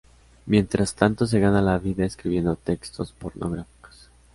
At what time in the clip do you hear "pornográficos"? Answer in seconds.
3.11-4.09